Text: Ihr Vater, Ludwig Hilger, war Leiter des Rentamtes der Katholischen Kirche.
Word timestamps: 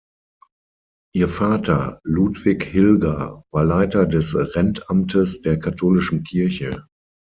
Ihr 1.13 1.27
Vater, 1.29 1.99
Ludwig 2.03 2.63
Hilger, 2.65 3.43
war 3.53 3.63
Leiter 3.63 4.07
des 4.07 4.33
Rentamtes 4.35 5.43
der 5.43 5.59
Katholischen 5.59 6.23
Kirche. 6.23 6.87